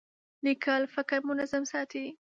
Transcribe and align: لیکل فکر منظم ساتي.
لیکل 0.45 0.81
فکر 0.95 1.17
منظم 1.29 1.63
ساتي. 1.71 2.05